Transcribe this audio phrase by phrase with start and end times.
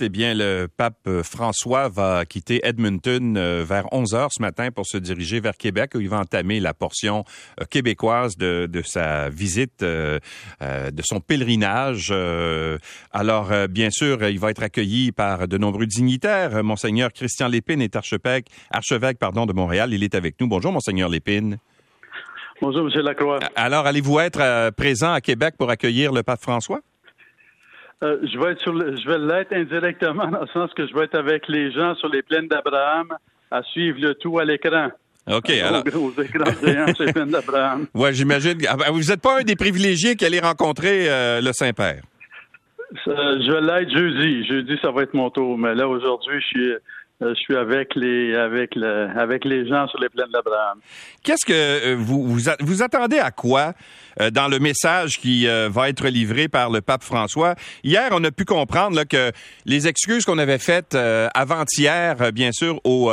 [0.00, 4.86] Eh bien, le pape François va quitter Edmonton euh, vers 11 heures ce matin pour
[4.86, 7.22] se diriger vers Québec où il va entamer la portion
[7.60, 10.18] euh, québécoise de, sa visite, euh,
[10.60, 12.12] de son pèlerinage.
[13.12, 16.64] alors, bien sûr, il va être accueilli par de nombreux dignitaires.
[16.64, 19.92] Monseigneur Christian Lépine est archevêque, archevêque pardon, de Montréal.
[19.92, 20.48] Il est avec nous.
[20.48, 21.58] Bonjour, Monseigneur Lépine.
[22.60, 23.00] Bonjour, M.
[23.00, 23.38] Lacroix.
[23.54, 26.80] Alors, allez-vous être présent à Québec pour accueillir le pape François?
[28.02, 31.04] Euh, je vais être sur je vais l'être indirectement dans le sens que je vais
[31.04, 33.08] être avec les gens sur les plaines d'Abraham
[33.50, 34.88] à suivre le tout à l'écran.
[35.30, 35.50] OK.
[35.50, 35.82] Alors...
[35.94, 36.44] Aux, écrans
[36.94, 37.86] sur les plaines d'Abraham.
[37.94, 38.58] Oui, j'imagine.
[38.68, 42.02] Ah, ben, vous n'êtes pas un des privilégiés qui allait rencontrer euh, le Saint-Père.
[43.06, 44.46] je vais l'être jeudi.
[44.46, 45.56] Jeudi, ça va être mon tour.
[45.56, 46.72] Mais là, aujourd'hui, je suis
[47.20, 50.78] je suis avec les avec le, avec les gens sur les plaines d'Abraham.
[51.22, 53.72] Qu'est-ce que euh, vous, vous, attendez à quoi
[54.20, 57.54] euh, dans le message qui va être livré par le pape François?
[57.82, 59.32] Hier, on a pu comprendre que
[59.64, 60.94] les excuses qu'on avait faites
[61.34, 63.12] avant-hier, bien sûr, aux,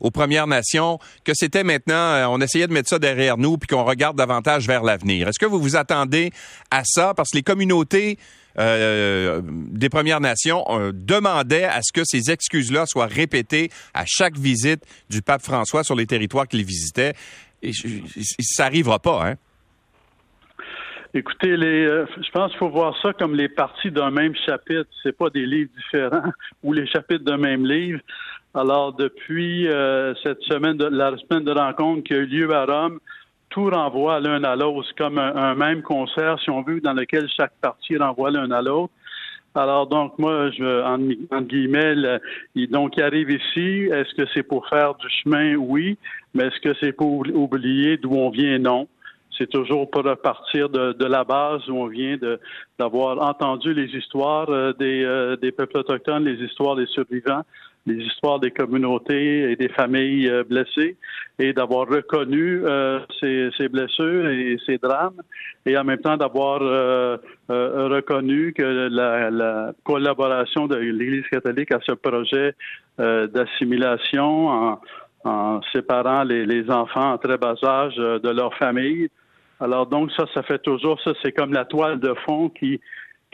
[0.00, 3.84] aux Premières Nations, que c'était maintenant, on essayait de mettre ça derrière nous puis qu'on
[3.84, 5.28] regarde davantage vers l'avenir.
[5.28, 6.30] Est-ce que vous vous attendez
[6.70, 7.14] à ça?
[7.14, 8.18] Parce que les communautés
[8.58, 14.82] euh, des Premières Nations demandait à ce que ces excuses-là soient répétées à chaque visite
[15.08, 17.14] du pape François sur les territoires qu'il visitait.
[17.62, 19.34] Et ça n'arrivera pas, hein?
[21.12, 24.88] Écoutez, euh, je pense qu'il faut voir ça comme les parties d'un même chapitre.
[25.02, 26.30] C'est pas des livres différents
[26.62, 28.00] ou les chapitres d'un même livre.
[28.54, 32.64] Alors, depuis euh, cette semaine, de, la semaine de rencontre qui a eu lieu à
[32.64, 33.00] Rome,
[33.50, 34.88] tout renvoie l'un à l'autre.
[34.88, 38.62] C'est comme un, même concert, si on veut, dans lequel chaque partie renvoie l'un à
[38.62, 38.92] l'autre.
[39.54, 41.96] Alors donc moi, je, en, guillemets,
[42.68, 43.88] donc il arrive ici.
[43.92, 45.56] Est-ce que c'est pour faire du chemin?
[45.56, 45.98] Oui,
[46.34, 48.58] mais est-ce que c'est pour oublier d'où on vient?
[48.58, 48.86] Non.
[49.36, 52.18] C'est toujours pour repartir de, de, la base où on vient
[52.78, 57.42] d'avoir entendu les histoires euh, des, euh, des peuples autochtones, les histoires des survivants,
[57.86, 60.96] les histoires des communautés et des familles euh, blessées
[61.38, 65.22] et d'avoir reconnu euh, ces, ces, blessures et ces drames
[65.64, 67.16] et en même temps d'avoir euh,
[67.48, 72.54] reconnu que la, la, collaboration de l'Église catholique à ce projet
[72.98, 74.80] d'assimilation en,
[75.24, 79.08] en, séparant les, les, enfants en très bas âge de leur famille.
[79.58, 82.78] Alors donc ça, ça fait toujours ça, c'est comme la toile de fond qui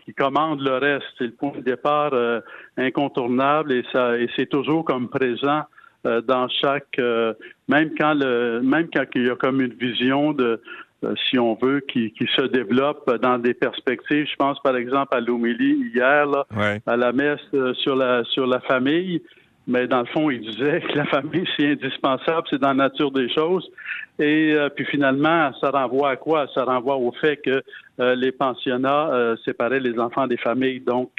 [0.06, 1.05] qui commande le reste.
[1.19, 2.41] C'est le point de départ euh,
[2.78, 5.62] incontournable et ça et c'est toujours comme présent
[6.06, 7.34] euh, dans chaque euh,
[7.69, 10.62] même quand le même quand il y a comme une vision de
[11.28, 14.27] si on veut, qui, qui, se développe dans des perspectives.
[14.28, 16.47] Je pense par exemple à l'homélie hier, là,
[16.87, 19.22] à la messe sur la sur la famille
[19.66, 23.10] mais dans le fond, il disait que la famille, c'est indispensable, c'est dans la nature
[23.10, 23.69] des choses.
[24.19, 26.47] Et euh, puis finalement, ça renvoie à quoi?
[26.54, 27.62] Ça renvoie au fait que
[28.00, 30.81] euh, les pensionnats euh, séparaient les enfants des familles.
[30.81, 31.10] Donc,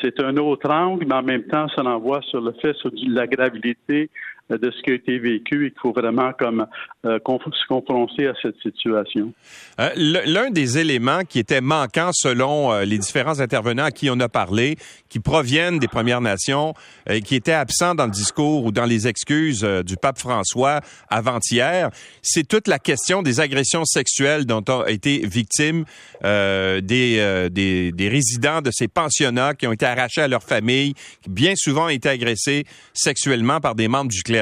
[0.00, 3.26] c'est un autre angle, mais en même temps, ça renvoie sur le fait, sur la
[3.26, 4.10] gravité
[4.58, 6.66] de ce qui a été vécu et qu'il faut vraiment comme
[7.06, 9.32] euh, se confronter à cette situation.
[9.80, 14.20] Euh, l'un des éléments qui était manquant selon euh, les différents intervenants à qui on
[14.20, 14.76] a parlé,
[15.08, 16.74] qui proviennent des Premières Nations,
[17.08, 21.90] et qui était absent dans le discours ou dans les excuses du pape François avant-hier,
[22.22, 25.84] c'est toute la question des agressions sexuelles dont ont été victimes
[26.22, 31.30] des, des, des résidents de ces pensionnats qui ont été arrachés à leur famille, qui
[31.30, 32.64] bien souvent ont été agressés
[32.94, 34.41] sexuellement par des membres du clergé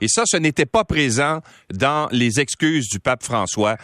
[0.00, 1.40] et ça, ce n'était pas présent
[1.72, 3.76] dans les excuses du pape François.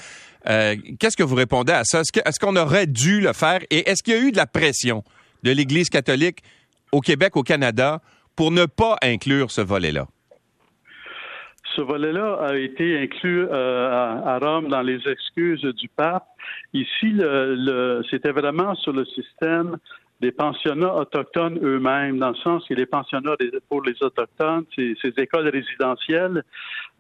[0.49, 2.01] Euh, qu'est-ce que vous répondez à ça?
[2.01, 3.61] Est-ce qu'on aurait dû le faire?
[3.71, 5.03] Et est-ce qu'il y a eu de la pression
[5.43, 6.39] de l'Église catholique
[6.93, 8.01] au Québec, au Canada,
[8.37, 10.07] pour ne pas inclure ce volet-là?
[11.75, 16.27] Ce volet-là a été inclus euh, à, Rome dans les excuses du pape.
[16.73, 17.21] Ici,
[18.11, 19.77] c'était vraiment sur le système
[20.21, 23.37] des pensionnats autochtones eux-mêmes, dans le sens que les pensionnats
[23.69, 26.43] pour les autochtones, c'est ces écoles résidentielles,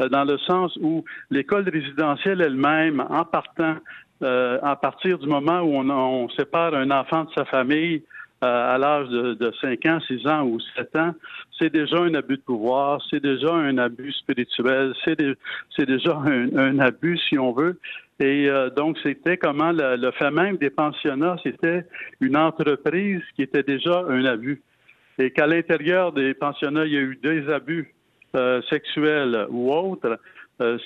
[0.00, 3.76] euh, dans le sens où l'école résidentielle elle-même, en partant,
[4.22, 8.02] euh, à partir du moment où on, sépare un enfant de sa famille,
[8.40, 11.14] à l'âge de, de 5 ans, 6 ans ou 7 ans,
[11.58, 16.78] c'est déjà un abus de pouvoir, c'est déjà un abus spirituel, c'est déjà un, un,
[16.78, 17.78] abus, si on veut.
[18.18, 21.84] Et euh, donc, c'était comment le, fait même des pensionnats, c'était
[22.20, 24.62] une entreprise qui était déjà un abus.
[25.18, 27.94] Et qu'à l'intérieur des pensionnats, il y a eu des abus
[28.34, 30.18] euh, sexuels ou autres.
[30.62, 30.78] Euh,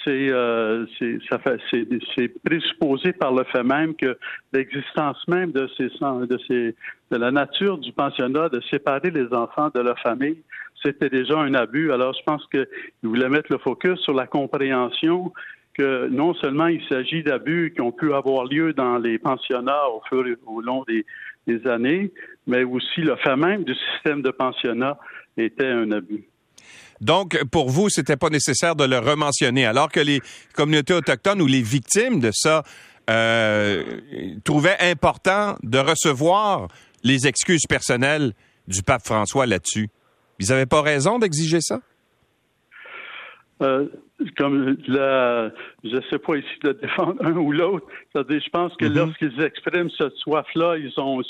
[0.98, 1.60] c'est fait
[2.16, 4.18] c'est présupposé par le fait même que
[4.52, 6.74] l'existence même de ces de ces
[7.12, 10.42] de la nature du pensionnat de séparer les enfants de leur famille
[10.84, 12.66] c'était déjà un abus alors je pense qu'il
[13.04, 15.32] voulait mettre le focus sur la compréhension
[15.74, 20.02] que non seulement il s'agit d'abus qui ont pu avoir lieu dans les pensionnats au,
[20.08, 20.84] fur et au long
[21.46, 22.10] des années,
[22.46, 24.98] mais aussi le fait même du système de pensionnat
[25.36, 26.29] était un abus.
[27.00, 30.20] Donc, pour vous, c'était pas nécessaire de le rementionner, alors que les
[30.54, 32.62] communautés autochtones ou les victimes de ça
[33.08, 33.82] euh,
[34.44, 36.68] trouvaient important de recevoir
[37.02, 38.32] les excuses personnelles
[38.68, 39.88] du pape François là-dessus.
[40.38, 41.80] Ils n'avaient pas raison d'exiger ça?
[43.62, 43.86] Euh,
[44.38, 45.50] comme la,
[45.84, 47.86] je ne sais pas ici de défendre un ou l'autre.
[48.14, 48.94] Je pense que mm-hmm.
[48.94, 51.20] lorsqu'ils expriment cette soif-là, ils ont,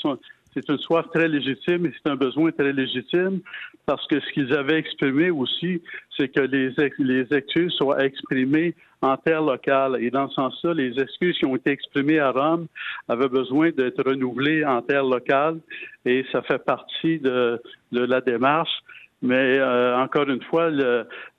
[0.54, 3.40] c'est une soif très légitime et c'est un besoin très légitime
[3.86, 5.82] parce que ce qu'ils avaient exprimé aussi,
[6.16, 6.72] c'est que les,
[7.32, 9.96] excuses soient exprimées en terre locale.
[10.00, 12.66] Et dans ce sens-là, les excuses qui ont été exprimées à Rome
[13.08, 15.58] avaient besoin d'être renouvelées en terre locale
[16.04, 17.60] et ça fait partie de,
[17.92, 18.80] de la démarche.
[19.22, 20.70] Mais euh, encore une fois,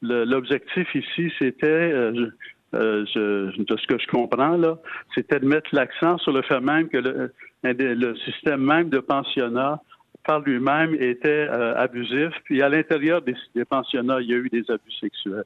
[0.01, 2.27] l'objectif ici, c'était, euh,
[2.73, 4.77] euh, de ce que je comprends là,
[5.15, 7.31] c'était de mettre l'accent sur le fait même que le,
[7.63, 9.81] le système même de pensionnat
[10.25, 12.29] par lui-même était abusif.
[12.43, 13.35] Puis à l'intérieur des,
[13.65, 15.45] pensionnats, il y a eu des abus sexuels.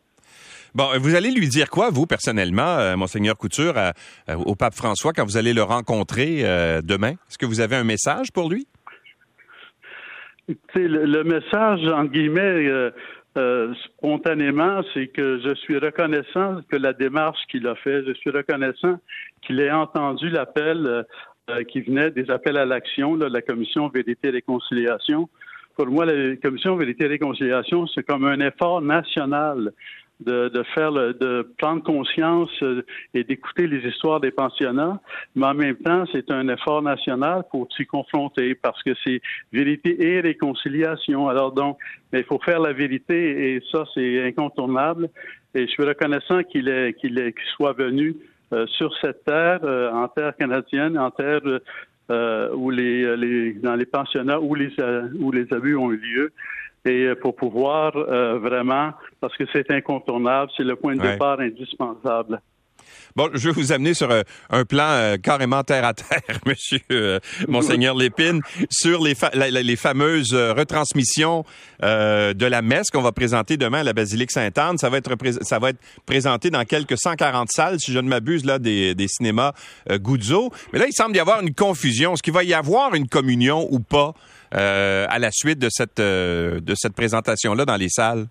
[0.74, 3.76] Bon, vous allez lui dire quoi, vous, personnellement, Monseigneur Couture,
[4.28, 6.44] au pape François, quand vous allez le rencontrer
[6.84, 7.12] demain?
[7.30, 8.68] Est-ce que vous avez un message pour lui?
[10.76, 12.92] Le, le, message, en guillemets, euh,
[13.38, 18.30] euh, spontanément, c'est que je suis reconnaissant que la démarche qu'il a fait, je suis
[18.30, 18.98] reconnaissant
[19.42, 21.06] qu'il ait entendu l'appel
[21.50, 25.30] euh, qui venait des appels à l'action de la Commission Vérité Réconciliation.
[25.76, 29.74] Pour moi, la Commission Vérité Réconciliation, c'est comme un effort national
[30.22, 35.00] de, de faire le, de prendre conscience euh, et d'écouter les histoires des pensionnats,
[35.36, 39.22] mais en même temps, c'est un effort national pour s'y confronter parce que c'est
[39.52, 41.28] vérité et réconciliation.
[41.28, 41.78] Alors donc,
[42.14, 45.10] il faut faire la vérité et ça, c'est incontournable.
[45.54, 48.16] Et je suis reconnaissant qu'il est qu'il qu'il soit venu
[48.54, 51.42] euh, sur cette terre, euh, en terre canadienne, en terre
[52.54, 54.72] où les, les dans les pensionnats où les
[55.20, 56.32] où les abus ont eu lieu
[56.86, 61.40] et euh, pour pouvoir euh, vraiment, parce que c'est incontournable, c'est le point de départ
[61.40, 62.42] indispensable.
[63.16, 67.96] Bon, je vais vous amener sur euh, un, plan carrément terre à terre, Monsieur Monseigneur
[67.96, 69.16] Lépine, sur les,
[69.52, 71.44] les fameuses retransmissions
[71.82, 74.78] de la messe qu'on va présenter demain à la basilique Sainte-Anne.
[74.78, 75.12] Ça va être
[75.42, 79.08] ça va être présenté dans quelques 140 salles, si je ne m'abuse, là des, des
[79.08, 79.54] cinémas
[79.90, 80.52] Guzzo.
[80.74, 82.14] Mais là, il semble y avoir une confusion.
[82.14, 84.14] Est-ce qu'il va y avoir une communion ou pas?
[84.54, 88.28] Euh, à la suite de cette, euh, de cette présentation-là dans les salles?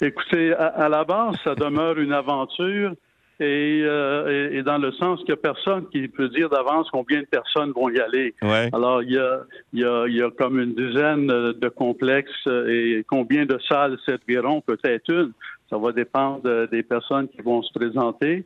[0.00, 2.92] Écoutez, à, la base, ça demeure une aventure.
[3.40, 7.88] Euh, et, dans le sens a personne qui peut dire d'avance combien de personnes vont
[7.88, 8.34] y aller.
[8.72, 9.40] Alors, il y, a,
[9.72, 13.98] il, y a, il y a comme une dizaine de complexes et combien de salles
[14.06, 15.32] serviront, peut-être une.
[15.70, 18.44] Ça va dépendre des personnes qui vont se présenter.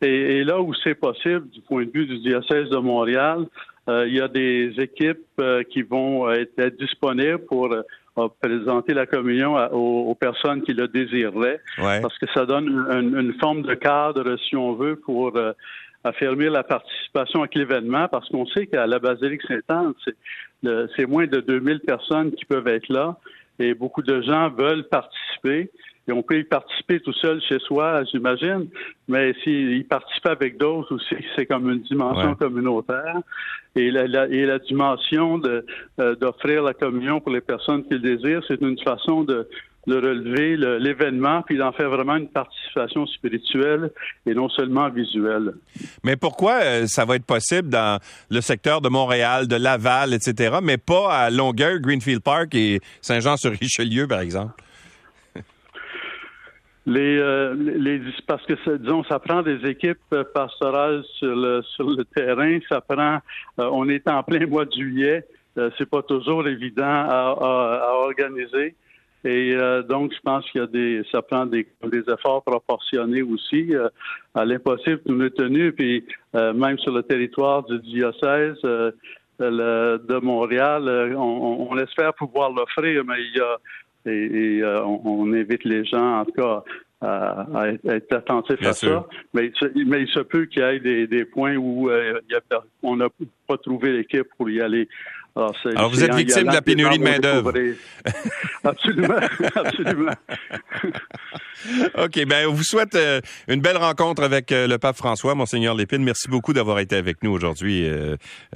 [0.00, 3.46] et là où c'est possible, du point de vue du diocèse de Montréal,
[3.88, 7.68] euh, il y a des équipes euh, qui vont être, disponibles pour
[8.18, 13.62] euh, présenter la communion aux, personnes qui le désireraient, parce que ça donne une, forme
[13.62, 15.32] de cadre, si on veut, pour
[16.04, 19.94] affirmer la participation à l'événement, parce qu'on sait qu'à la basilique Sainte-Anne,
[20.96, 23.16] c'est moins de 2000 personnes qui peuvent être là,
[23.58, 25.21] et beaucoup de gens veulent participer.
[25.48, 28.66] Et on peut y participer tout seul chez soi, j'imagine,
[29.06, 33.20] mais s'il participe avec d'autres aussi, c'est comme une dimension communautaire.
[33.74, 35.64] Et la, et la dimension de,
[35.98, 39.48] euh, d'offrir la communion pour les personnes qui le désirent, c'est une façon de,
[39.86, 43.90] de relever l'événement, puis d'en faire vraiment une participation spirituelle
[44.26, 45.54] et non seulement visuelle.
[46.04, 47.98] Mais pourquoi euh, ça va être possible dans
[48.30, 54.06] le secteur de Montréal, de Laval, etc., mais pas à Longueuil, Greenfield Park et Saint-Jean-sur-Richelieu,
[54.06, 54.52] par exemple?
[56.84, 61.88] Les, euh, les, parce que disons, ça prend des équipes euh, pastorales sur le sur
[61.88, 62.58] le terrain.
[62.68, 63.18] Ça prend,
[63.60, 65.24] euh, on est en plein mois de juillet.
[65.78, 68.74] c'est pas toujours évident à, à, organiser.
[69.24, 69.54] Et
[69.88, 73.72] donc, je pense qu'il y a des, ça prend des, des efforts proportionnés aussi
[74.34, 75.72] à l'impossible nous est tenu.
[75.72, 78.60] Puis même sur le territoire du diocèse
[79.38, 83.58] de Montréal, on, on espère pouvoir l'offrir, mais il y a
[84.06, 86.64] et, euh, on, invite les gens, en tout cas,
[87.00, 89.06] à, être attentifs à ça.
[89.34, 92.20] Mais, mais, il se peut qu'il y ait des, des points où euh,
[92.82, 93.08] on n'a
[93.46, 94.88] pas trouvé l'équipe pour y aller.
[95.34, 97.54] Alors, Alors vous êtes victime de la pénurie de main-d'œuvre.
[98.64, 99.16] absolument,
[99.54, 100.12] absolument.
[101.96, 106.04] OK, ben on vous souhaite euh, une belle rencontre avec le pape François, monseigneur Lépine.
[106.04, 107.88] Merci beaucoup d'avoir été avec nous aujourd'hui.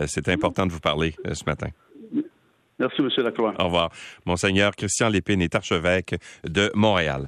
[0.06, 1.68] C'est important de vous parler ce matin.
[2.78, 3.08] Merci, M.
[3.24, 3.54] Lacroix.
[3.58, 3.90] Au revoir.
[4.26, 6.14] Monseigneur Christian Lépine est archevêque
[6.44, 7.24] de Montréal.